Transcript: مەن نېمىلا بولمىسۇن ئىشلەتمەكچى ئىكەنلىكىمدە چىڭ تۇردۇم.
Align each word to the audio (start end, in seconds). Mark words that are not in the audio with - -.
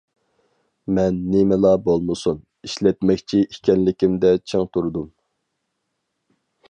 مەن 0.99 1.17
نېمىلا 1.33 1.73
بولمىسۇن 1.87 2.39
ئىشلەتمەكچى 2.69 3.43
ئىكەنلىكىمدە 3.43 4.33
چىڭ 4.53 4.67
تۇردۇم. 4.75 5.07